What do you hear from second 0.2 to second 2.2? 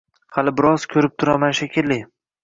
Hali biroz ko‘rib turaman shekilli